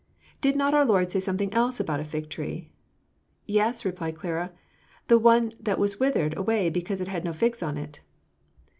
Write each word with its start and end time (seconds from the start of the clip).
Did 0.41 0.55
not 0.55 0.73
our 0.73 0.83
Lord 0.83 1.11
say 1.11 1.19
something 1.19 1.53
else 1.53 1.79
about 1.79 1.99
a 1.99 2.03
fig 2.03 2.27
tree?" 2.27 2.53
Matt. 2.55 2.55
xxiv. 2.57 3.45
32. 3.45 3.53
"Yes," 3.53 3.85
replied 3.85 4.15
Clara; 4.17 4.51
"the 5.09 5.19
one 5.19 5.51
that 5.59 5.77
was 5.77 5.99
withered 5.99 6.35
away 6.35 6.71
because 6.71 7.01
it 7.01 7.07
had 7.07 7.23
no 7.23 7.33
figs 7.33 7.61
on 7.61 7.77
it." 7.77 7.99